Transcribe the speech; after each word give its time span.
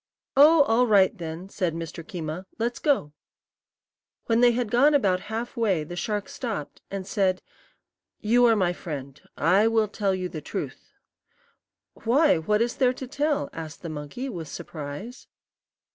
"Oh, 0.35 0.63
all 0.63 0.87
right, 0.87 1.15
then," 1.15 1.47
said 1.47 1.75
Mr. 1.75 2.03
Keema; 2.03 2.45
"let's 2.57 2.79
go." 2.79 3.13
When 4.25 4.39
they 4.41 4.53
had 4.53 4.71
gone 4.71 4.95
about 4.95 5.19
half 5.29 5.55
way 5.55 5.83
the 5.83 5.95
shark 5.95 6.27
stopped, 6.27 6.81
and 6.89 7.05
said: 7.05 7.43
"You 8.19 8.45
are 8.47 8.55
my 8.55 8.73
friend. 8.73 9.21
I 9.37 9.67
will 9.67 9.87
tell 9.87 10.15
you 10.15 10.27
the 10.27 10.41
truth." 10.41 10.91
"Why, 11.93 12.39
what 12.39 12.63
is 12.63 12.77
there 12.77 12.93
to 12.93 13.05
tell?" 13.07 13.51
asked 13.53 13.83
the 13.83 13.89
monkey, 13.89 14.27
with 14.27 14.47
surprise. 14.47 15.27